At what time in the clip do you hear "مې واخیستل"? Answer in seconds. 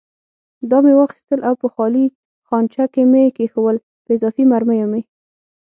0.83-1.39